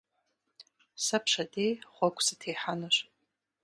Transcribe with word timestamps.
Сэ 1.05 1.17
пщэдей 1.23 1.73
гъуэгу 1.93 2.23
сытехьэнущ. 2.25 2.97